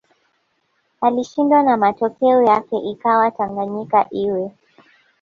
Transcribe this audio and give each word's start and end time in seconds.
alishindwa 1.01 1.63
na 1.63 1.77
matokeo 1.77 2.41
yake 2.41 2.77
ikawa 2.77 3.31
Tanganyika 3.31 4.07
iwe 4.11 4.51